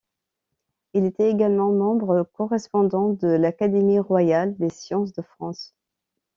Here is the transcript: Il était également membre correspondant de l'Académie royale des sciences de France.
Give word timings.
Il 0.95 1.05
était 1.05 1.29
également 1.29 1.71
membre 1.71 2.27
correspondant 2.33 3.09
de 3.09 3.27
l'Académie 3.27 3.99
royale 3.99 4.57
des 4.57 4.69
sciences 4.71 5.13
de 5.13 5.21
France. 5.21 5.75